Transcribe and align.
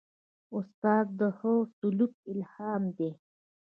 استاد 0.57 1.05
د 1.19 1.21
ښه 1.37 1.53
سلوک 1.77 2.13
الهام 2.31 2.83
دی. 2.97 3.09